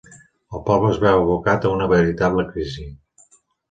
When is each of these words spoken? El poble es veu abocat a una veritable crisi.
El 0.59 0.63
poble 0.69 0.89
es 0.93 0.97
veu 1.03 1.21
abocat 1.27 1.69
a 1.71 1.77
una 1.77 1.93
veritable 1.95 2.51
crisi. 2.53 2.93